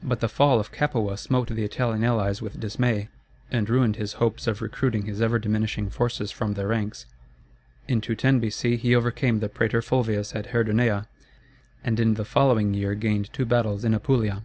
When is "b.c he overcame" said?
8.38-9.40